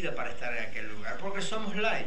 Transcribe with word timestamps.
para 0.00 0.30
estar 0.30 0.56
en 0.56 0.64
aquel 0.64 0.88
lugar, 0.88 1.18
porque 1.18 1.42
somos 1.42 1.76
light. 1.76 2.06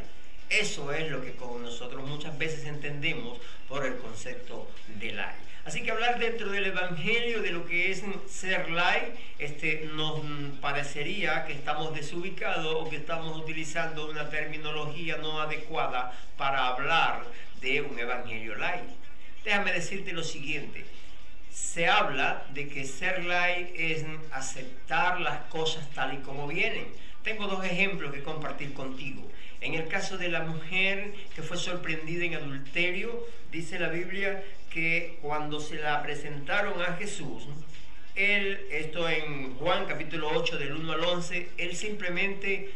Eso 0.50 0.92
es 0.92 1.12
lo 1.12 1.22
que 1.22 1.34
con 1.34 1.62
nosotros 1.62 2.04
muchas 2.08 2.36
veces 2.38 2.66
entendemos 2.66 3.40
por 3.68 3.86
el 3.86 3.98
concepto 3.98 4.68
de 5.00 5.12
light. 5.12 5.36
Así 5.66 5.84
que 5.84 5.92
hablar 5.92 6.20
dentro 6.20 6.52
del 6.52 6.66
Evangelio 6.66 7.42
de 7.42 7.52
lo 7.52 7.66
que 7.66 7.92
es 7.92 8.04
ser 8.28 8.70
light, 8.72 9.16
este, 9.40 9.90
nos 9.94 10.22
parecería 10.62 11.46
que 11.46 11.54
estamos 11.54 11.94
desubicados 11.94 12.76
o 12.76 12.90
que 12.90 12.98
estamos 12.98 13.38
utilizando 13.38 14.10
una 14.10 14.30
terminología 14.30 15.18
no 15.18 15.42
adecuada 15.42 16.12
para 16.38 16.68
hablar 16.68 17.24
de 17.62 17.82
un 17.82 17.98
Evangelio 17.98 18.56
light. 18.56 18.90
Déjame 19.44 19.74
decirte 19.74 20.12
lo 20.12 20.24
siguiente, 20.24 20.86
se 21.52 21.88
habla 21.88 22.46
de 22.50 22.68
que 22.68 22.84
ser 22.86 23.24
light 23.26 23.70
es 23.76 24.06
aceptar 24.32 25.22
las 25.22 25.42
cosas 25.46 25.90
tal 25.92 26.14
y 26.14 26.18
como 26.18 26.48
vienen. 26.48 27.05
Tengo 27.26 27.48
dos 27.48 27.66
ejemplos 27.66 28.14
que 28.14 28.22
compartir 28.22 28.74
contigo. 28.74 29.28
En 29.60 29.74
el 29.74 29.88
caso 29.88 30.20
de 30.20 30.30
la 30.30 30.42
mujer 30.42 31.12
que 31.36 31.42
fue 31.42 31.58
sorprendida 31.58 32.24
en 32.24 32.36
adulterio, 32.36 33.28
dice 33.52 33.80
la 33.80 33.90
Biblia 33.90 34.44
que 34.70 35.18
cuando 35.24 35.60
se 35.60 35.78
la 35.78 36.04
presentaron 36.04 36.80
a 36.84 36.94
Jesús, 36.98 37.48
él, 38.14 38.68
esto 38.70 39.10
en 39.10 39.56
Juan 39.56 39.86
capítulo 39.88 40.30
8 40.36 40.60
del 40.60 40.74
1 40.74 40.94
al 40.94 41.04
11, 41.04 41.50
él 41.58 41.76
simplemente 41.76 42.72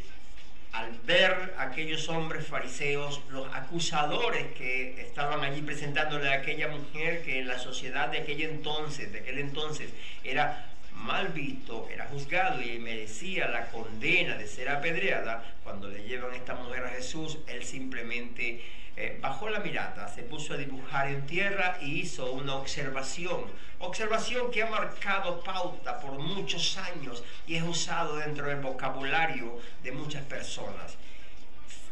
al 0.72 0.92
ver 1.06 1.54
aquellos 1.58 2.10
hombres 2.10 2.48
fariseos, 2.48 3.22
los 3.30 3.54
acusadores 3.54 4.48
que 4.58 5.00
estaban 5.02 5.44
allí 5.44 5.62
presentándole 5.62 6.30
a 6.30 6.40
aquella 6.40 6.70
mujer 6.70 7.22
que 7.24 7.40
en 7.40 7.48
la 7.48 7.60
sociedad 7.60 8.10
de 8.10 8.20
aquel 8.20 8.42
entonces, 8.42 9.12
de 9.12 9.20
aquel 9.20 9.40
entonces, 9.40 9.90
era 10.24 10.69
mal 11.00 11.30
visto, 11.30 11.88
era 11.92 12.08
juzgado 12.08 12.62
y 12.62 12.78
merecía 12.80 13.48
la 13.48 13.68
condena 13.68 14.38
de 14.38 14.48
ser 14.48 14.70
apedreada, 14.70 15.44
cuando 15.64 15.88
le 15.88 16.04
llevan 16.04 16.34
esta 16.34 16.56
mujer 16.56 16.86
a 16.86 16.90
Jesús, 16.90 17.40
él 17.48 17.64
simplemente 17.64 18.62
eh, 18.98 19.18
bajó 19.22 19.50
la 19.50 19.60
mirada, 19.60 20.08
se 20.14 20.24
puso 20.24 20.54
a 20.54 20.58
dibujar 20.58 21.08
en 21.08 21.26
tierra 21.26 21.78
y 21.82 22.02
hizo 22.02 22.34
una 22.34 22.56
observación, 22.56 23.46
observación 23.80 24.52
que 24.52 24.62
ha 24.62 24.70
marcado 24.70 25.42
pauta 25.42 26.02
por 26.02 26.20
muchos 26.20 26.78
años 26.78 27.24
y 27.48 27.56
es 27.56 27.64
usado 27.64 28.18
dentro 28.18 28.48
del 28.48 28.60
vocabulario 28.60 29.58
de 29.84 29.94
muchas 29.94 30.24
personas. 30.24 30.98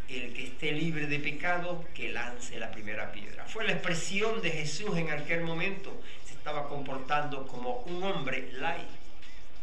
El 0.09 0.33
que 0.33 0.47
esté 0.47 0.71
libre 0.71 1.07
de 1.07 1.19
pecado, 1.19 1.85
que 1.93 2.09
lance 2.09 2.59
la 2.59 2.71
primera 2.71 3.11
piedra. 3.11 3.45
Fue 3.45 3.65
la 3.65 3.73
expresión 3.73 4.41
de 4.41 4.51
Jesús 4.51 4.97
en 4.97 5.09
aquel 5.09 5.41
momento. 5.41 6.01
Estaba 6.47 6.69
comportando 6.69 7.45
como 7.45 7.83
un 7.87 8.01
hombre 8.03 8.53
laico 8.53 8.87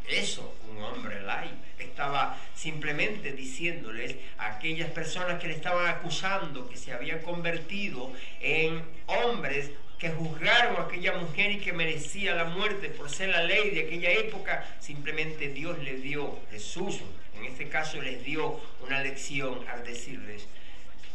eso, 0.07 0.55
un 0.71 0.83
hombre 0.83 1.23
light. 1.23 1.55
Estaba 1.79 2.39
simplemente 2.55 3.33
diciéndoles 3.33 4.17
a 4.37 4.57
aquellas 4.57 4.91
personas 4.91 5.41
que 5.41 5.49
le 5.49 5.55
estaban 5.55 5.87
acusando, 5.87 6.69
que 6.69 6.77
se 6.77 6.93
habían 6.93 7.21
convertido 7.21 8.13
en 8.43 8.83
hombres 9.07 9.71
que 9.99 10.11
juzgaron 10.11 10.77
a 10.77 10.83
aquella 10.83 11.15
mujer 11.15 11.53
y 11.53 11.61
que 11.61 11.73
merecía 11.73 12.35
la 12.35 12.45
muerte 12.45 12.91
por 12.91 13.09
ser 13.09 13.31
la 13.31 13.45
ley 13.45 13.71
de 13.71 13.87
aquella 13.87 14.11
época, 14.11 14.67
simplemente 14.79 15.49
Dios 15.49 15.79
les 15.79 16.03
dio, 16.03 16.39
Jesús 16.51 17.01
en 17.35 17.47
este 17.47 17.71
caso 17.71 18.03
les 18.03 18.23
dio 18.23 18.61
una 18.87 19.01
lección 19.01 19.59
al 19.69 19.85
decirles, 19.85 20.47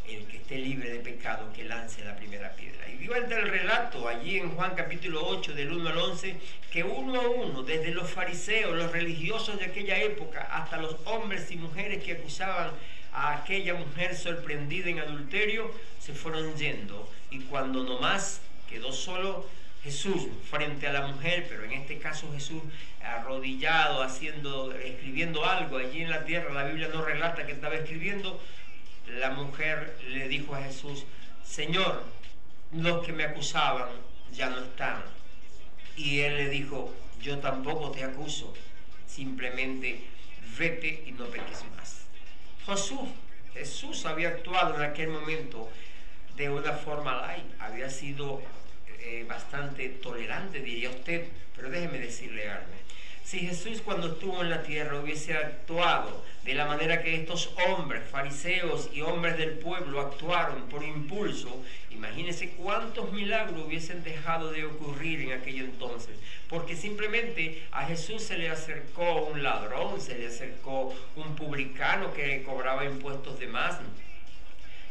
el 0.08 0.26
que 0.26 0.38
esté 0.38 0.58
libre 0.58 0.90
de 0.90 1.00
pecado, 1.00 1.52
que 1.54 1.64
lance 1.64 2.04
la 2.04 2.16
primera 2.16 2.52
piedra. 2.54 2.88
Y 2.90 2.98
dio 2.98 3.16
el 3.16 3.30
relato 3.30 4.08
allí 4.08 4.38
en 4.38 4.52
Juan 4.52 4.74
capítulo 4.76 5.26
8, 5.28 5.54
del 5.54 5.72
1 5.72 5.90
al 5.90 5.98
11, 5.98 6.36
que 6.72 6.84
uno 6.84 7.20
a 7.20 7.30
uno, 7.30 7.64
desde 7.64 7.92
los 7.92 8.10
fariseos, 8.10 8.76
los 8.76 8.92
religiosos 8.92 9.60
de 9.60 9.66
aquella 9.66 9.98
época, 9.98 10.42
hasta 10.52 10.78
los 10.78 10.96
hombres 11.06 11.52
y 11.52 11.58
mujeres 11.58 12.04
que 12.04 12.14
acusaban 12.14 12.72
a 13.14 13.38
aquella 13.38 13.74
mujer 13.74 14.16
sorprendida 14.16 14.90
en 14.90 15.00
adulterio, 15.00 15.72
se 16.00 16.14
fueron 16.14 16.56
yendo. 16.56 17.10
Y 17.32 17.40
cuando 17.42 17.84
nomás 17.84 18.42
quedó 18.70 18.92
solo 18.92 19.48
Jesús 19.84 20.28
frente 20.50 20.88
a 20.88 20.94
la 20.94 21.08
mujer, 21.08 21.46
pero 21.50 21.64
en 21.64 21.72
este 21.72 21.98
caso 22.00 22.32
Jesús 22.34 22.62
arrodillado, 23.02 24.04
haciendo, 24.04 24.74
escribiendo 24.74 25.46
algo 25.46 25.78
allí 25.78 26.02
en 26.02 26.10
la 26.10 26.26
tierra, 26.26 26.54
la 26.54 26.66
Biblia 26.66 26.90
no 26.94 27.04
relata 27.04 27.46
que 27.46 27.54
estaba 27.54 27.76
escribiendo, 27.76 28.42
la 29.18 29.32
mujer 29.32 29.98
le 30.10 30.28
dijo 30.28 30.56
a 30.56 30.64
Jesús, 30.64 31.06
Señor, 31.44 32.04
los 32.72 33.06
que 33.06 33.14
me 33.14 33.24
acusaban 33.24 33.90
ya 34.32 34.50
no 34.50 34.60
están. 34.60 35.04
Y 35.98 36.20
él 36.20 36.38
le 36.38 36.50
dijo, 36.50 36.94
yo 37.22 37.40
tampoco 37.40 37.92
te 37.92 38.04
acuso, 38.04 38.54
simplemente 39.08 40.02
vete 40.58 41.04
y 41.06 41.12
no 41.12 41.26
peques 41.26 41.64
más. 41.76 42.06
Jesús, 42.66 43.10
Jesús 43.54 44.06
había 44.06 44.30
actuado 44.30 44.76
en 44.76 44.84
aquel 44.84 45.10
momento 45.10 45.70
de 46.36 46.50
una 46.50 46.74
forma 46.74 47.22
light, 47.22 47.46
había 47.60 47.90
sido 47.90 48.42
eh, 49.00 49.26
bastante 49.28 49.90
tolerante, 49.90 50.60
diría 50.60 50.90
usted, 50.90 51.28
pero 51.56 51.70
déjeme 51.70 52.00
decirle 52.00 52.50
algo. 52.50 52.74
Si 53.30 53.38
Jesús 53.42 53.84
cuando 53.86 54.14
estuvo 54.14 54.42
en 54.42 54.50
la 54.50 54.64
tierra 54.64 55.00
hubiese 55.00 55.36
actuado 55.36 56.26
de 56.44 56.56
la 56.56 56.66
manera 56.66 57.04
que 57.04 57.14
estos 57.14 57.52
hombres, 57.68 58.02
fariseos 58.10 58.90
y 58.92 59.02
hombres 59.02 59.38
del 59.38 59.52
pueblo 59.52 60.02
actuaron 60.02 60.64
por 60.64 60.84
impulso, 60.84 61.64
imagínense 61.92 62.50
cuántos 62.58 63.12
milagros 63.12 63.68
hubiesen 63.68 64.04
dejado 64.04 64.52
de 64.52 64.66
ocurrir 64.66 65.22
en 65.22 65.34
aquel 65.34 65.60
entonces. 65.60 66.18
Porque 66.48 66.76
simplemente 66.76 67.62
a 67.72 67.86
Jesús 67.86 68.24
se 68.24 68.36
le 68.36 68.50
acercó 68.50 69.26
un 69.26 69.44
ladrón, 69.44 70.02
se 70.02 70.18
le 70.18 70.26
acercó 70.26 70.96
un 71.16 71.36
publicano 71.36 72.12
que 72.12 72.42
cobraba 72.42 72.84
impuestos 72.84 73.40
de 73.40 73.46
más 73.46 73.78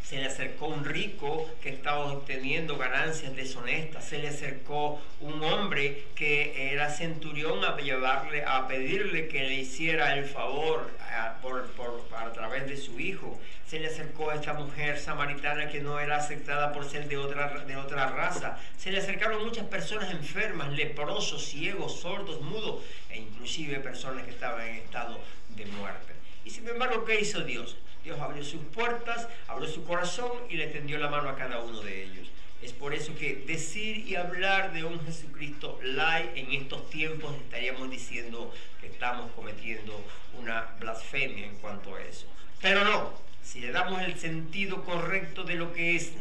se 0.08 0.16
le 0.16 0.24
acercó 0.24 0.68
un 0.68 0.86
rico 0.86 1.46
que 1.60 1.68
estaba 1.68 2.06
obteniendo 2.06 2.78
ganancias 2.78 3.36
deshonestas, 3.36 4.06
se 4.06 4.18
le 4.18 4.28
acercó 4.28 5.02
un 5.20 5.42
hombre 5.44 6.04
que 6.14 6.72
era 6.72 6.88
centurión 6.88 7.62
a 7.62 7.76
llevarle, 7.76 8.42
a 8.42 8.66
pedirle 8.66 9.28
que 9.28 9.42
le 9.42 9.56
hiciera 9.56 10.14
el 10.16 10.24
favor 10.24 10.90
a, 11.14 11.36
por, 11.42 11.68
a 12.16 12.32
través 12.32 12.66
de 12.66 12.78
su 12.78 12.98
hijo. 12.98 13.38
Se 13.66 13.80
le 13.80 13.88
acercó 13.88 14.30
a 14.30 14.36
esta 14.36 14.54
mujer 14.54 14.98
samaritana 14.98 15.68
que 15.68 15.80
no 15.80 16.00
era 16.00 16.16
aceptada 16.16 16.72
por 16.72 16.88
ser 16.88 17.06
de 17.06 17.18
otra, 17.18 17.66
de 17.66 17.76
otra 17.76 18.08
raza. 18.08 18.58
Se 18.78 18.90
le 18.90 19.00
acercaron 19.00 19.44
muchas 19.44 19.66
personas 19.66 20.10
enfermas, 20.10 20.72
leprosos, 20.72 21.44
ciegos, 21.44 22.00
sordos, 22.00 22.40
mudos 22.40 22.82
e 23.10 23.18
inclusive 23.18 23.78
personas 23.80 24.24
que 24.24 24.30
estaban 24.30 24.66
en 24.68 24.76
estado 24.76 25.20
de 25.50 25.66
muerte. 25.66 26.14
Y 26.46 26.50
sin 26.50 26.66
embargo, 26.66 27.04
¿qué 27.04 27.20
hizo 27.20 27.42
Dios? 27.42 27.76
Dios 28.08 28.20
abrió 28.22 28.42
sus 28.42 28.62
puertas, 28.72 29.28
abrió 29.48 29.68
su 29.68 29.84
corazón 29.84 30.32
y 30.48 30.56
le 30.56 30.68
tendió 30.68 30.96
la 30.96 31.10
mano 31.10 31.28
a 31.28 31.36
cada 31.36 31.60
uno 31.60 31.82
de 31.82 32.04
ellos. 32.04 32.30
Es 32.62 32.72
por 32.72 32.94
eso 32.94 33.14
que 33.14 33.44
decir 33.46 33.98
y 33.98 34.16
hablar 34.16 34.72
de 34.72 34.82
un 34.82 34.98
Jesucristo 35.04 35.78
light 35.82 36.34
en 36.34 36.50
estos 36.52 36.88
tiempos 36.88 37.34
estaríamos 37.36 37.90
diciendo 37.90 38.50
que 38.80 38.86
estamos 38.86 39.30
cometiendo 39.32 40.02
una 40.38 40.68
blasfemia 40.80 41.44
en 41.44 41.56
cuanto 41.56 41.96
a 41.96 42.00
eso. 42.00 42.24
Pero 42.62 42.82
no, 42.82 43.12
si 43.42 43.60
le 43.60 43.72
damos 43.72 44.00
el 44.00 44.18
sentido 44.18 44.86
correcto 44.86 45.44
de 45.44 45.56
lo 45.56 45.74
que 45.74 45.94
es 45.94 46.12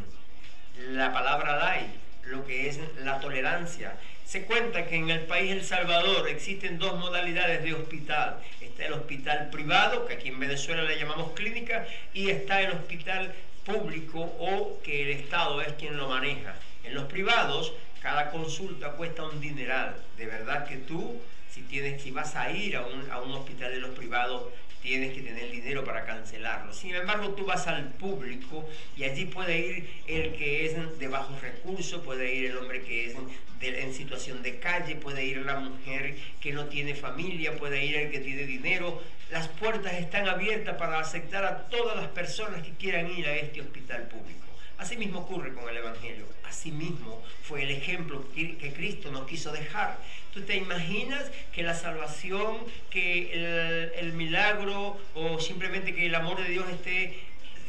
la 0.89 1.13
palabra 1.13 1.55
light, 1.55 1.91
lo 2.25 2.45
que 2.45 2.67
es 2.67 2.81
la 2.97 3.21
tolerancia, 3.21 3.97
se 4.27 4.43
cuenta 4.43 4.85
que 4.87 4.97
en 4.97 5.09
el 5.09 5.21
país 5.21 5.51
El 5.51 5.63
Salvador 5.63 6.27
existen 6.27 6.77
dos 6.79 6.99
modalidades 6.99 7.63
de 7.63 7.73
hospital. 7.73 8.41
Está 8.59 8.85
el 8.85 8.93
hospital 8.93 9.49
privado, 9.49 10.05
que 10.05 10.15
aquí 10.15 10.27
en 10.27 10.39
Venezuela 10.39 10.83
le 10.83 10.99
llamamos 10.99 11.31
clínica, 11.31 11.87
y 12.13 12.29
está 12.29 12.61
el 12.61 12.73
hospital 12.73 13.33
público 13.65 14.19
o 14.19 14.81
que 14.83 15.03
el 15.03 15.09
Estado 15.11 15.61
es 15.61 15.71
quien 15.73 15.95
lo 15.95 16.09
maneja. 16.09 16.55
En 16.83 16.93
los 16.93 17.05
privados, 17.05 17.71
cada 18.01 18.29
consulta 18.29 18.91
cuesta 18.91 19.23
un 19.23 19.39
dineral. 19.39 19.95
De 20.17 20.25
verdad 20.25 20.67
que 20.67 20.75
tú, 20.75 21.21
si, 21.49 21.61
tienes, 21.61 22.01
si 22.01 22.11
vas 22.11 22.35
a 22.35 22.51
ir 22.51 22.75
a 22.75 22.85
un, 22.85 23.09
a 23.09 23.21
un 23.21 23.31
hospital 23.31 23.71
de 23.71 23.79
los 23.79 23.91
privados, 23.91 24.43
tienes 24.81 25.13
que 25.13 25.21
tener 25.21 25.51
dinero 25.51 25.83
para 25.83 26.05
cancelarlo. 26.05 26.73
Sin 26.73 26.95
embargo, 26.95 27.29
tú 27.29 27.45
vas 27.45 27.67
al 27.67 27.93
público 27.93 28.67
y 28.95 29.03
allí 29.03 29.25
puede 29.25 29.57
ir 29.59 29.89
el 30.07 30.33
que 30.33 30.65
es 30.65 30.99
de 30.99 31.07
bajos 31.07 31.41
recursos, 31.41 32.01
puede 32.03 32.33
ir 32.33 32.51
el 32.51 32.57
hombre 32.57 32.83
que 32.83 33.07
es 33.07 33.15
en 33.61 33.93
situación 33.93 34.43
de 34.43 34.59
calle, 34.59 34.95
puede 34.95 35.25
ir 35.25 35.37
la 35.37 35.59
mujer 35.59 36.15
que 36.39 36.53
no 36.53 36.65
tiene 36.65 36.95
familia, 36.95 37.55
puede 37.55 37.83
ir 37.85 37.95
el 37.95 38.11
que 38.11 38.19
tiene 38.19 38.45
dinero. 38.45 39.01
Las 39.31 39.47
puertas 39.47 39.93
están 39.93 40.27
abiertas 40.27 40.77
para 40.77 40.99
aceptar 40.99 41.43
a 41.43 41.67
todas 41.69 41.97
las 41.97 42.07
personas 42.07 42.61
que 42.61 42.71
quieran 42.71 43.09
ir 43.11 43.27
a 43.27 43.35
este 43.35 43.61
hospital 43.61 44.03
público. 44.03 44.46
Así 44.77 44.95
mismo 44.95 45.19
ocurre 45.19 45.53
con 45.53 45.67
el 45.69 45.77
Evangelio. 45.77 46.25
Así 46.43 46.71
mismo 46.71 47.23
fue 47.43 47.63
el 47.63 47.71
ejemplo 47.71 48.25
que 48.33 48.73
Cristo 48.75 49.11
nos 49.11 49.27
quiso 49.27 49.51
dejar. 49.51 49.97
¿Tú 50.33 50.43
te 50.43 50.55
imaginas 50.55 51.31
que 51.51 51.63
la 51.63 51.73
salvación, 51.73 52.57
que 52.91 53.91
el, 53.99 54.13
milagro 54.13 54.99
o 55.15 55.39
simplemente 55.39 55.95
que 55.95 56.05
el 56.05 56.13
amor 56.13 56.37
de 56.41 56.49
Dios 56.49 56.69
esté 56.69 57.17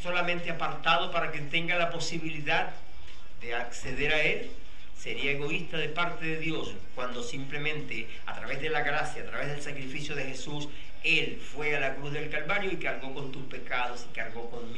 solamente 0.03 0.51
apartado 0.51 1.11
para 1.11 1.33
que 1.33 1.41
tenga 1.41 1.77
la 1.77 1.91
posibilidad 1.91 2.75
de 3.41 3.55
acceder 3.55 4.13
a 4.13 4.23
Él? 4.23 4.51
sería 4.99 5.31
egoísta 5.31 5.79
de 5.79 5.89
parte 5.89 6.27
de 6.27 6.39
Dios 6.39 6.75
cuando 6.95 7.23
simplemente 7.23 8.09
a 8.27 8.35
través 8.35 8.61
de 8.61 8.69
la 8.69 8.83
gracia, 8.83 9.23
a 9.23 9.27
través 9.27 9.49
del 9.49 9.63
sacrificio 9.63 10.15
de 10.15 10.25
Jesús, 10.25 10.69
Él 11.05 11.41
fue 11.41 11.75
a 11.75 11.81
la 11.81 11.95
cruz 11.95 12.13
del 12.13 12.29
Calvario 12.29 12.71
y 12.73 12.77
cargó 12.77 13.15
con 13.15 13.33
tus 13.33 13.45
pecados 13.45 14.07
y 14.11 14.15
cargó 14.15 14.51
con 14.51 14.73
mis 14.73 14.78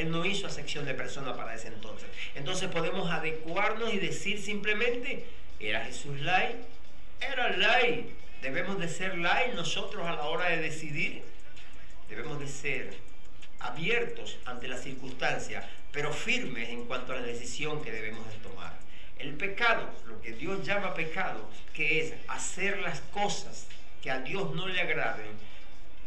Él 0.00 0.10
no 0.10 0.24
hizo 0.24 0.46
acepción 0.46 0.86
de 0.86 0.94
persona 0.94 1.36
para 1.36 1.54
ese 1.54 1.68
entonces. 1.68 2.08
Entonces 2.34 2.68
podemos 2.68 3.10
adecuarnos 3.10 3.92
y 3.92 3.98
decir 3.98 4.40
simplemente, 4.40 5.26
¿era 5.58 5.84
Jesús 5.84 6.18
lay? 6.20 6.56
Era 7.20 7.54
lay. 7.56 8.14
Debemos 8.40 8.78
de 8.78 8.88
ser 8.88 9.18
lay 9.18 9.52
nosotros 9.54 10.06
a 10.06 10.12
la 10.12 10.22
hora 10.22 10.48
de 10.48 10.56
decidir. 10.56 11.22
Debemos 12.08 12.40
de 12.40 12.48
ser 12.48 12.94
abiertos 13.60 14.38
ante 14.46 14.68
las 14.68 14.82
circunstancias, 14.82 15.66
pero 15.92 16.14
firmes 16.14 16.70
en 16.70 16.86
cuanto 16.86 17.12
a 17.12 17.16
la 17.16 17.26
decisión 17.26 17.82
que 17.82 17.92
debemos 17.92 18.26
de 18.26 18.38
tomar. 18.38 18.72
El 19.18 19.34
pecado, 19.34 19.86
lo 20.06 20.18
que 20.22 20.32
Dios 20.32 20.66
llama 20.66 20.94
pecado, 20.94 21.46
que 21.74 22.00
es 22.00 22.14
hacer 22.26 22.78
las 22.78 23.00
cosas 23.12 23.66
que 24.02 24.10
a 24.10 24.20
Dios 24.20 24.54
no 24.54 24.66
le 24.66 24.80
agraden, 24.80 25.28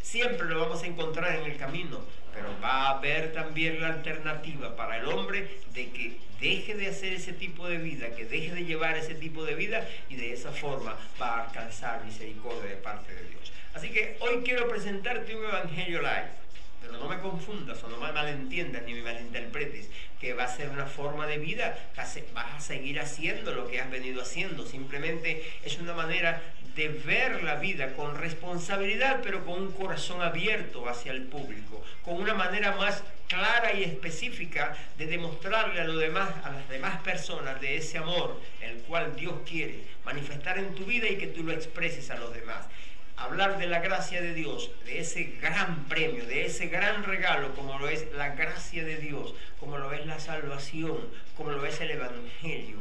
siempre 0.04 0.48
lo 0.48 0.60
vamos 0.60 0.84
a 0.84 0.86
encontrar 0.86 1.36
en 1.40 1.52
el 1.52 1.58
camino, 1.58 2.02
pero 2.34 2.50
va 2.62 2.88
a 2.88 2.98
haber 2.98 3.34
también 3.34 3.82
la 3.82 3.88
alternativa 3.88 4.76
para 4.76 4.98
el 4.98 5.08
hombre 5.08 5.58
de 5.74 5.90
que 5.92 6.18
deje 6.40 6.76
de 6.76 6.88
hacer 6.88 7.14
ese 7.14 7.34
tipo 7.34 7.68
de 7.68 7.78
vida, 7.78 8.14
que 8.16 8.26
deje 8.26 8.54
de 8.54 8.66
llevar 8.66 8.98
ese 8.98 9.16
tipo 9.16 9.46
de 9.46 9.56
vida 9.56 9.88
y 10.10 10.16
de 10.16 10.34
esa 10.34 10.52
forma 10.52 10.96
va 11.20 11.38
a 11.38 11.46
alcanzar 11.46 12.04
misericordia 12.04 12.70
de 12.70 12.76
parte 12.76 13.16
de 13.16 13.30
Dios. 13.30 13.52
Así 13.74 13.90
que 13.90 14.18
hoy 14.20 14.44
quiero 14.44 14.68
presentarte 14.68 15.36
un 15.36 15.46
evangelio 15.46 16.02
live 16.02 16.44
pero 16.84 16.98
no 16.98 17.08
me 17.08 17.20
confundas 17.20 17.82
o 17.84 17.88
no 17.88 17.98
me 17.98 18.12
malentiendas 18.12 18.84
ni 18.84 18.94
me 18.94 19.04
malinterpretes, 19.04 19.90
que 20.20 20.34
va 20.34 20.44
a 20.44 20.48
ser 20.48 20.70
una 20.70 20.86
forma 20.86 21.26
de 21.28 21.38
vida, 21.38 21.78
vas 21.96 22.18
a 22.18 22.60
seguir 22.60 23.00
haciendo 23.00 23.54
lo 23.54 23.70
que 23.70 23.80
has 23.80 23.90
venido 23.90 24.22
haciendo, 24.22 24.66
simplemente 24.66 25.44
es 25.64 25.80
una 25.80 25.94
manera 25.94 26.42
de 26.76 26.88
ver 26.90 27.44
la 27.44 27.56
vida 27.56 27.94
con 27.94 28.18
responsabilidad, 28.18 29.20
pero 29.24 29.46
con 29.46 29.62
un 29.62 29.72
corazón 29.72 30.22
abierto 30.22 30.88
hacia 30.90 31.12
el 31.12 31.24
público, 31.24 31.84
con 32.04 32.16
una 32.16 32.34
manera 32.34 32.76
más 32.76 33.04
clara 33.28 33.74
y 33.74 33.84
específica 33.84 34.76
de 34.98 35.06
demostrarle 35.06 35.82
a, 35.82 35.86
los 35.86 36.00
demás, 36.00 36.30
a 36.44 36.52
las 36.52 36.68
demás 36.70 37.02
personas 37.02 37.60
de 37.62 37.78
ese 37.78 37.98
amor, 37.98 38.40
el 38.62 38.78
cual 38.80 39.16
Dios 39.16 39.34
quiere 39.48 39.84
manifestar 40.04 40.58
en 40.58 40.74
tu 40.76 40.86
vida 40.86 41.08
y 41.08 41.18
que 41.18 41.28
tú 41.28 41.44
lo 41.44 41.52
expreses 41.52 42.10
a 42.10 42.18
los 42.18 42.34
demás 42.34 42.66
hablar 43.16 43.58
de 43.58 43.68
la 43.68 43.80
gracia 43.80 44.22
de 44.22 44.34
Dios, 44.34 44.72
de 44.86 45.00
ese 45.00 45.36
gran 45.42 45.86
premio, 45.86 46.26
de 46.26 46.46
ese 46.46 46.68
gran 46.68 47.04
regalo, 47.04 47.54
como 47.56 47.78
lo 47.80 47.88
es 47.88 48.12
la 48.14 48.30
gracia 48.30 48.84
de 48.84 48.98
Dios, 48.98 49.34
como 49.60 49.78
lo 49.78 49.94
es 49.94 50.06
la 50.06 50.20
salvación, 50.20 50.98
como 51.38 51.52
lo 51.52 51.66
es 51.66 51.80
el 51.82 51.92
Evangelio. 51.92 52.78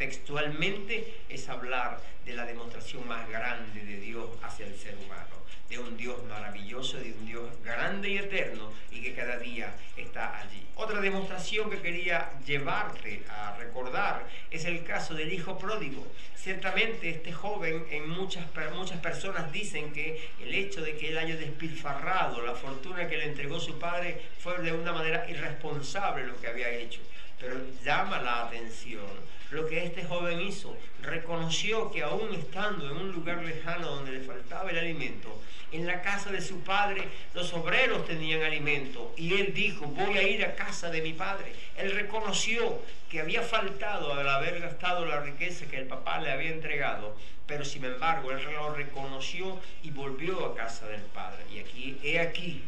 Textualmente 0.00 1.12
es 1.28 1.46
hablar 1.50 2.00
de 2.24 2.32
la 2.32 2.46
demostración 2.46 3.06
más 3.06 3.28
grande 3.28 3.84
de 3.84 4.00
Dios 4.00 4.30
hacia 4.42 4.64
el 4.64 4.74
ser 4.74 4.96
humano 4.96 5.40
de 5.68 5.78
un 5.78 5.96
Dios 5.96 6.16
maravilloso, 6.24 6.98
de 6.98 7.12
un 7.12 7.26
Dios 7.26 7.48
grande 7.62 8.08
y 8.08 8.16
eterno 8.16 8.72
y 8.90 9.02
que 9.02 9.12
cada 9.12 9.38
día 9.38 9.72
está 9.98 10.38
allí. 10.38 10.66
Otra 10.74 11.00
demostración 11.00 11.68
que 11.68 11.82
quería 11.82 12.30
llevarte 12.46 13.22
a 13.28 13.54
recordar 13.56 14.26
es 14.50 14.64
el 14.64 14.82
caso 14.84 15.14
del 15.14 15.32
hijo 15.32 15.58
pródigo. 15.58 16.04
Ciertamente 16.34 17.10
este 17.10 17.32
joven, 17.32 17.86
en 17.90 18.08
muchas, 18.08 18.46
muchas 18.74 18.98
personas 19.00 19.52
dicen 19.52 19.92
que 19.92 20.30
el 20.40 20.54
hecho 20.54 20.80
de 20.80 20.96
que 20.96 21.10
él 21.10 21.18
haya 21.18 21.36
despilfarrado 21.36 22.40
la 22.40 22.54
fortuna 22.54 23.06
que 23.06 23.18
le 23.18 23.26
entregó 23.26 23.60
su 23.60 23.78
padre 23.78 24.18
fue 24.38 24.58
de 24.62 24.72
una 24.72 24.92
manera 24.92 25.28
irresponsable 25.28 26.26
lo 26.26 26.40
que 26.40 26.48
había 26.48 26.70
hecho. 26.70 27.00
Pero 27.40 27.56
llama 27.84 28.20
la 28.20 28.46
atención 28.46 29.06
lo 29.50 29.66
que 29.66 29.84
este 29.84 30.04
joven 30.04 30.40
hizo. 30.40 30.76
Reconoció 31.02 31.90
que 31.90 32.02
aún 32.02 32.34
estando 32.34 32.90
en 32.90 32.96
un 32.96 33.12
lugar 33.12 33.42
lejano 33.42 33.88
donde 33.88 34.12
le 34.12 34.20
faltaba 34.20 34.70
el 34.70 34.78
alimento, 34.78 35.40
en 35.72 35.86
la 35.86 36.02
casa 36.02 36.30
de 36.30 36.40
su 36.40 36.60
padre 36.60 37.04
los 37.34 37.52
obreros 37.52 38.04
tenían 38.06 38.42
alimento 38.42 39.14
y 39.16 39.34
él 39.34 39.54
dijo, 39.54 39.86
voy 39.86 40.18
a 40.18 40.22
ir 40.22 40.44
a 40.44 40.56
casa 40.56 40.90
de 40.90 41.00
mi 41.00 41.12
padre. 41.12 41.52
Él 41.76 41.92
reconoció 41.92 42.80
que 43.08 43.20
había 43.20 43.42
faltado 43.42 44.12
al 44.14 44.28
haber 44.28 44.60
gastado 44.60 45.06
la 45.06 45.20
riqueza 45.20 45.66
que 45.66 45.78
el 45.78 45.86
papá 45.86 46.20
le 46.20 46.30
había 46.30 46.50
entregado, 46.50 47.16
pero 47.46 47.64
sin 47.64 47.84
embargo 47.84 48.32
él 48.32 48.42
lo 48.52 48.74
reconoció 48.74 49.60
y 49.82 49.90
volvió 49.90 50.44
a 50.46 50.56
casa 50.56 50.86
del 50.86 51.02
padre. 51.02 51.42
Y 51.52 51.58
aquí, 51.60 51.98
he 52.02 52.18
aquí 52.20 52.62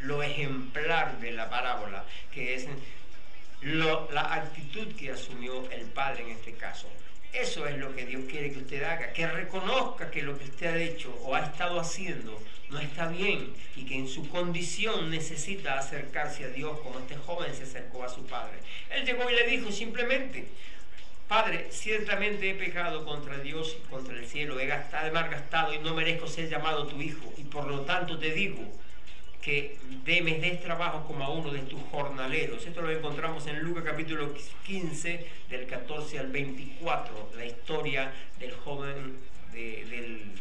lo 0.00 0.22
ejemplar 0.22 1.20
de 1.20 1.32
la 1.32 1.50
parábola, 1.50 2.04
que 2.32 2.54
es 2.54 2.66
la 3.62 4.34
actitud 4.34 4.94
que 4.94 5.10
asumió 5.10 5.70
el 5.70 5.82
padre 5.86 6.22
en 6.22 6.30
este 6.30 6.54
caso. 6.54 6.88
Eso 7.32 7.66
es 7.66 7.78
lo 7.78 7.94
que 7.94 8.06
Dios 8.06 8.24
quiere 8.28 8.50
que 8.50 8.58
usted 8.58 8.82
haga, 8.82 9.12
que 9.12 9.26
reconozca 9.26 10.10
que 10.10 10.22
lo 10.22 10.36
que 10.36 10.44
usted 10.44 10.66
ha 10.66 10.76
hecho 10.76 11.14
o 11.22 11.34
ha 11.34 11.40
estado 11.40 11.78
haciendo 11.78 12.40
no 12.70 12.80
está 12.80 13.06
bien 13.06 13.52
y 13.76 13.84
que 13.84 13.96
en 13.96 14.08
su 14.08 14.28
condición 14.28 15.10
necesita 15.10 15.78
acercarse 15.78 16.44
a 16.44 16.48
Dios 16.48 16.78
como 16.80 16.98
este 16.98 17.16
joven 17.16 17.54
se 17.54 17.64
acercó 17.64 18.02
a 18.02 18.08
su 18.08 18.26
padre. 18.26 18.58
Él 18.90 19.04
llegó 19.04 19.28
y 19.30 19.34
le 19.34 19.46
dijo 19.46 19.70
simplemente, 19.70 20.46
Padre, 21.28 21.68
ciertamente 21.70 22.50
he 22.50 22.54
pecado 22.54 23.04
contra 23.04 23.38
Dios 23.38 23.76
y 23.78 23.88
contra 23.88 24.16
el 24.16 24.26
cielo, 24.26 24.58
he 24.58 24.66
gastado, 24.66 25.06
he 25.06 25.12
malgastado 25.12 25.72
y 25.72 25.78
no 25.78 25.94
merezco 25.94 26.26
ser 26.26 26.48
llamado 26.48 26.88
tu 26.88 27.00
hijo 27.00 27.32
y 27.36 27.44
por 27.44 27.68
lo 27.68 27.82
tanto 27.82 28.18
te 28.18 28.32
digo, 28.32 28.60
que 29.42 29.78
me 30.04 30.38
des 30.38 30.60
trabajo 30.60 31.04
como 31.06 31.24
a 31.24 31.30
uno 31.30 31.50
de 31.50 31.60
tus 31.60 31.80
jornaleros. 31.90 32.66
Esto 32.66 32.82
lo 32.82 32.90
encontramos 32.90 33.46
en 33.46 33.60
Lucas 33.60 33.84
capítulo 33.84 34.34
15, 34.64 35.26
del 35.48 35.66
14 35.66 36.18
al 36.18 36.30
24, 36.30 37.30
la 37.36 37.44
historia 37.46 38.12
del 38.38 38.52
joven, 38.52 39.16
del, 39.52 40.32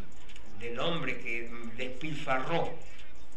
del 0.60 0.80
hombre 0.80 1.18
que 1.20 1.50
despilfarró 1.78 2.74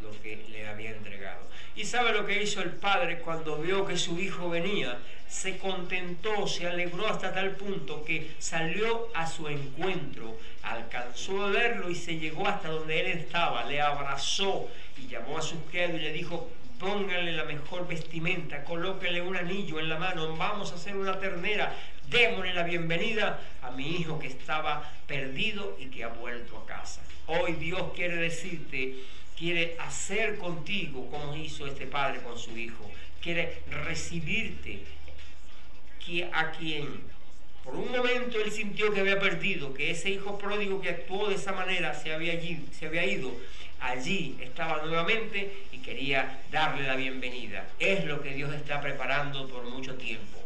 lo 0.03 0.11
que 0.23 0.45
le 0.51 0.67
había 0.67 0.91
entregado. 0.91 1.47
Y 1.75 1.85
sabe 1.85 2.13
lo 2.13 2.27
que 2.27 2.43
hizo 2.43 2.61
el 2.61 2.71
padre 2.71 3.21
cuando 3.21 3.57
vio 3.57 3.87
que 3.87 3.97
su 3.97 4.19
hijo 4.19 4.51
venía, 4.51 4.99
se 5.29 5.57
contentó, 5.57 6.47
se 6.47 6.67
alegró 6.67 7.07
hasta 7.09 7.33
tal 7.33 7.53
punto 7.53 8.05
que 8.05 8.33
salió 8.39 9.09
a 9.15 9.27
su 9.27 9.49
encuentro, 9.49 10.37
alcanzó 10.63 11.45
a 11.45 11.49
verlo 11.49 11.89
y 11.89 11.95
se 11.95 12.19
llegó 12.19 12.47
hasta 12.47 12.69
donde 12.69 13.01
él 13.01 13.07
estaba, 13.19 13.65
le 13.65 13.81
abrazó 13.81 14.69
y 14.99 15.07
llamó 15.07 15.39
a 15.39 15.43
su 15.43 15.65
criado 15.65 15.97
y 15.97 16.01
le 16.01 16.13
dijo, 16.13 16.51
póngale 16.79 17.33
la 17.33 17.45
mejor 17.45 17.87
vestimenta, 17.87 18.65
colóquele 18.65 19.23
un 19.23 19.37
anillo 19.37 19.79
en 19.79 19.89
la 19.89 19.99
mano, 19.99 20.37
vamos 20.37 20.73
a 20.73 20.75
hacer 20.75 20.97
una 20.97 21.19
ternera, 21.19 21.75
démosle 22.11 22.53
la 22.53 22.65
bienvenida 22.65 23.41
a 23.63 23.71
mi 23.71 23.97
hijo 23.97 24.19
que 24.19 24.27
estaba 24.27 24.91
perdido 25.07 25.77
y 25.81 25.87
que 25.87 26.05
ha 26.05 26.09
vuelto 26.09 26.59
a 26.59 26.67
casa. 26.67 27.01
Hoy 27.27 27.53
Dios 27.53 27.93
quiere 27.95 28.17
decirte, 28.17 28.97
quiere 29.43 29.75
hacer 29.81 30.39
contigo 30.39 31.11
como 31.11 31.35
hizo 31.35 31.67
este 31.67 31.89
padre 31.89 32.21
con 32.21 32.39
su 32.39 32.57
hijo, 32.57 32.89
quiere 33.21 33.63
recibirte 33.69 34.79
a 36.33 36.53
quien 36.53 36.87
por 37.65 37.75
un 37.75 37.91
momento 37.91 38.39
él 38.41 38.53
sintió 38.53 38.93
que 38.95 39.01
había 39.01 39.19
perdido, 39.19 39.75
que 39.75 39.91
ese 39.91 40.11
hijo 40.11 40.39
pródigo 40.39 40.81
que 40.81 40.91
actuó 40.91 41.29
de 41.29 41.35
esa 41.35 41.51
manera 41.51 41.93
se 41.93 42.15
había, 42.15 42.41
se 42.71 42.87
había 42.87 43.05
ido, 43.05 43.33
allí 43.81 44.37
estaba 44.41 44.85
nuevamente 44.85 45.53
y 45.73 45.79
quería 45.79 46.41
darle 46.53 46.87
la 46.87 46.95
bienvenida. 46.95 47.67
Es 47.81 48.05
lo 48.05 48.23
que 48.23 48.35
Dios 48.35 48.55
está 48.55 48.81
preparando 48.81 49.49
por 49.49 49.65
mucho 49.65 49.97
tiempo. 49.97 50.42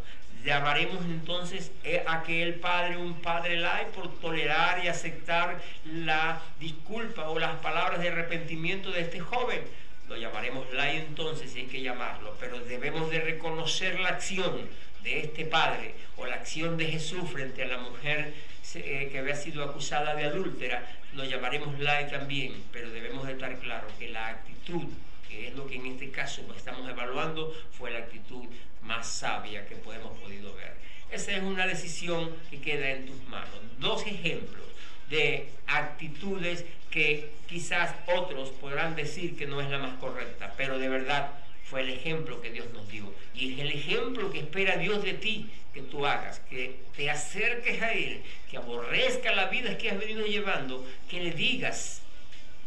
Llamaremos 0.46 1.04
entonces 1.06 1.72
a 2.06 2.18
aquel 2.18 2.54
padre 2.54 2.96
un 2.96 3.20
padre 3.20 3.56
lai 3.56 3.90
por 3.90 4.20
tolerar 4.20 4.84
y 4.84 4.86
aceptar 4.86 5.60
la 5.84 6.40
disculpa 6.60 7.28
o 7.28 7.36
las 7.40 7.56
palabras 7.56 8.00
de 8.00 8.10
arrepentimiento 8.10 8.92
de 8.92 9.00
este 9.00 9.18
joven. 9.18 9.60
Lo 10.08 10.16
llamaremos 10.16 10.72
lai 10.72 10.98
entonces 10.98 11.50
si 11.50 11.58
hay 11.58 11.66
que 11.66 11.82
llamarlo, 11.82 12.36
pero 12.38 12.60
debemos 12.60 13.10
de 13.10 13.22
reconocer 13.22 13.98
la 13.98 14.10
acción 14.10 14.70
de 15.02 15.18
este 15.18 15.46
padre 15.46 15.96
o 16.16 16.26
la 16.26 16.36
acción 16.36 16.76
de 16.76 16.86
Jesús 16.86 17.28
frente 17.28 17.64
a 17.64 17.66
la 17.66 17.78
mujer 17.78 18.32
eh, 18.74 19.08
que 19.10 19.18
había 19.18 19.34
sido 19.34 19.64
acusada 19.64 20.14
de 20.14 20.26
adúltera, 20.26 20.86
lo 21.14 21.24
llamaremos 21.24 21.76
lai 21.80 22.08
también, 22.08 22.62
pero 22.70 22.90
debemos 22.90 23.26
de 23.26 23.32
estar 23.32 23.58
claro 23.58 23.88
que 23.98 24.10
la 24.10 24.28
actitud, 24.28 24.84
que 25.28 25.48
es 25.48 25.54
lo 25.54 25.66
que 25.66 25.76
en 25.76 25.86
este 25.86 26.10
caso 26.10 26.42
estamos 26.56 26.88
evaluando, 26.88 27.54
fue 27.72 27.90
la 27.90 27.98
actitud 27.98 28.44
más 28.82 29.06
sabia 29.08 29.66
que 29.66 29.76
podemos 29.76 30.16
podido 30.18 30.54
ver. 30.54 30.74
Esa 31.10 31.36
es 31.36 31.42
una 31.42 31.66
decisión 31.66 32.34
que 32.50 32.60
queda 32.60 32.90
en 32.90 33.06
tus 33.06 33.22
manos. 33.24 33.60
Dos 33.78 34.06
ejemplos 34.06 34.64
de 35.10 35.48
actitudes 35.66 36.64
que 36.90 37.30
quizás 37.48 37.94
otros 38.06 38.50
podrán 38.50 38.96
decir 38.96 39.36
que 39.36 39.46
no 39.46 39.60
es 39.60 39.70
la 39.70 39.78
más 39.78 39.98
correcta, 39.98 40.54
pero 40.56 40.78
de 40.78 40.88
verdad 40.88 41.30
fue 41.64 41.82
el 41.82 41.90
ejemplo 41.90 42.40
que 42.40 42.50
Dios 42.50 42.66
nos 42.72 42.88
dio. 42.88 43.12
Y 43.34 43.54
es 43.54 43.60
el 43.60 43.72
ejemplo 43.72 44.30
que 44.30 44.40
espera 44.40 44.76
Dios 44.76 45.02
de 45.02 45.14
ti 45.14 45.50
que 45.74 45.82
tú 45.82 46.06
hagas, 46.06 46.40
que 46.48 46.80
te 46.96 47.10
acerques 47.10 47.82
a 47.82 47.92
Él, 47.92 48.22
que 48.50 48.56
aborrezca 48.56 49.34
la 49.34 49.46
vida 49.46 49.76
que 49.76 49.90
has 49.90 49.98
venido 49.98 50.24
llevando, 50.24 50.86
que 51.08 51.20
le 51.20 51.32
digas 51.32 52.00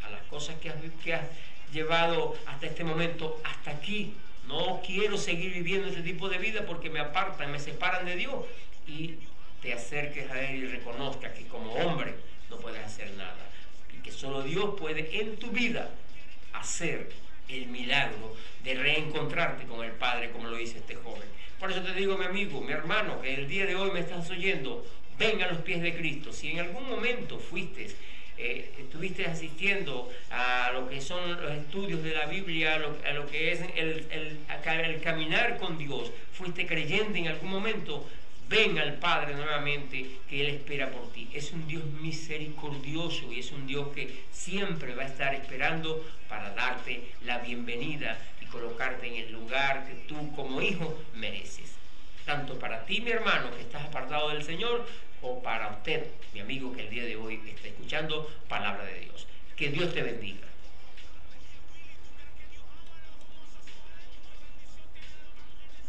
a 0.05 0.09
las 0.09 0.21
cosas 0.23 0.57
que 0.59 0.69
has, 0.69 0.75
que 1.03 1.13
has 1.13 1.23
llevado 1.71 2.35
hasta 2.45 2.67
este 2.67 2.83
momento, 2.83 3.39
hasta 3.43 3.71
aquí. 3.71 4.13
No 4.47 4.81
quiero 4.85 5.17
seguir 5.17 5.53
viviendo 5.53 5.88
este 5.88 6.01
tipo 6.01 6.27
de 6.27 6.38
vida 6.39 6.65
porque 6.65 6.89
me 6.89 6.99
apartan, 6.99 7.51
me 7.51 7.59
separan 7.59 8.05
de 8.05 8.15
Dios. 8.15 8.45
y 8.88 9.17
te 9.61 9.73
acerques 9.73 10.29
a 10.31 10.41
Él 10.41 10.63
y 10.63 10.67
reconozcas 10.67 11.33
que 11.33 11.45
como 11.47 11.73
hombre 11.73 12.15
no 12.49 12.57
puedes 12.57 12.83
hacer 12.83 13.11
nada 13.17 13.49
y 13.93 14.01
que 14.01 14.11
solo 14.11 14.41
Dios 14.43 14.75
puede 14.79 15.19
en 15.19 15.38
tu 15.38 15.51
vida 15.51 15.89
hacer 16.53 17.11
el 17.49 17.67
milagro 17.67 18.35
de 18.63 18.75
reencontrarte 18.75 19.65
con 19.65 19.83
el 19.83 19.91
Padre 19.91 20.31
como 20.31 20.47
lo 20.47 20.57
dice 20.57 20.77
este 20.77 20.95
joven. 20.95 21.27
Por 21.59 21.71
eso 21.71 21.81
te 21.81 21.93
digo, 21.93 22.17
mi 22.17 22.25
amigo, 22.25 22.61
mi 22.61 22.71
hermano, 22.71 23.21
que 23.21 23.33
el 23.33 23.47
día 23.47 23.65
de 23.65 23.75
hoy 23.75 23.91
me 23.91 23.99
estás 23.99 24.29
oyendo, 24.29 24.85
venga 25.17 25.45
a 25.45 25.51
los 25.51 25.61
pies 25.61 25.81
de 25.81 25.95
Cristo. 25.95 26.31
Si 26.31 26.51
en 26.51 26.59
algún 26.59 26.88
momento 26.89 27.38
fuiste 27.38 27.93
eh, 28.41 28.72
estuviste 28.79 29.25
asistiendo 29.25 30.10
a 30.31 30.72
lo 30.74 30.88
que 30.88 31.01
son 31.01 31.41
los 31.41 31.51
estudios 31.51 32.01
de 32.01 32.12
la 32.12 32.25
Biblia, 32.25 32.75
a 32.75 33.12
lo, 33.12 33.27
que 33.27 33.51
es 33.51 33.60
el, 33.75 34.08
el, 34.12 35.01
caminar 35.01 35.58
con 35.58 35.77
Dios, 35.77 36.10
fuiste 36.31 36.65
creyente 36.65 37.19
en 37.19 37.27
algún 37.27 37.50
momento, 37.50 38.08
ven 38.48 38.79
al 38.79 38.93
Padre 38.93 39.36
nuevamente, 39.36 40.10
que 40.29 40.39
Él 40.39 40.55
espera 40.55 40.89
por 40.89 41.12
ti. 41.12 41.27
Es 41.34 41.51
un 41.51 41.67
Dios 41.67 41.84
misericordioso 42.01 43.29
y 43.29 43.39
es 43.39 43.51
un 43.51 43.67
Dios 43.67 43.89
que 43.93 44.24
siempre 44.31 44.96
va 44.96 45.03
a 45.03 45.08
estar 45.08 45.36
esperando 45.36 46.01
para 46.29 46.51
darte 46.51 47.12
la 47.25 47.39
bienvenida 47.39 48.17
y 48.41 48.46
colocarte 48.46 49.05
en 49.08 49.15
el 49.15 49.34
lugar 49.34 49.86
que 49.86 49.96
tú 50.08 50.34
como 50.34 50.62
hijo 50.62 50.98
mereces. 51.13 51.74
Tanto 52.25 52.58
para 52.58 52.86
ti, 52.86 53.01
mi 53.01 53.12
hermano, 53.12 53.51
que 53.53 53.62
estás 53.62 53.84
apartado 53.84 54.29
del 54.29 54.43
Señor, 54.43 54.86
o 55.21 55.41
para 55.41 55.69
usted, 55.69 56.05
mi 56.33 56.39
amigo, 56.39 56.73
que 56.73 56.81
el 56.81 56.89
día 56.89 57.05
de 57.05 57.15
hoy 57.15 57.41
está 57.47 57.67
escuchando 57.67 58.29
palabra 58.47 58.85
de 58.85 58.99
Dios. 59.01 59.27
Que 59.55 59.69
Dios 59.69 59.93
te 59.93 60.01
bendiga. 60.01 60.47